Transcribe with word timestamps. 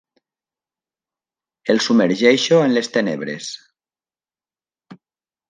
El 1.73 1.81
submergeixo 1.87 2.63
en 2.69 2.73
les 2.79 2.91
tenebres. 2.97 3.51